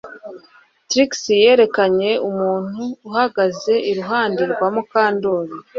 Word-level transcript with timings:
Trix 0.89 1.11
yerekanye 1.43 2.11
umuntu 2.29 2.83
uhagaze 3.09 3.73
iruhande 3.91 4.41
rwa 4.51 4.67
Mukandoli 4.75 5.55